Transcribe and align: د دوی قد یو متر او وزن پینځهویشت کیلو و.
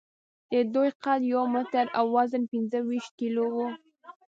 د 0.51 0.53
دوی 0.73 0.89
قد 1.03 1.21
یو 1.33 1.43
متر 1.53 1.85
او 1.97 2.05
وزن 2.15 2.43
پینځهویشت 2.51 3.11
کیلو 3.19 3.43
و. 3.53 3.57